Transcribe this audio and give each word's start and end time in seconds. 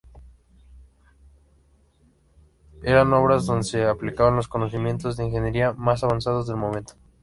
Eran 2.81 3.13
obras 3.13 3.45
donde 3.45 3.63
se 3.65 3.85
aplicaban 3.85 4.35
los 4.35 4.47
conocimientos 4.47 5.15
de 5.15 5.25
ingeniería 5.25 5.73
más 5.73 6.03
avanzados 6.03 6.47
del 6.47 6.55
momento. 6.57 6.93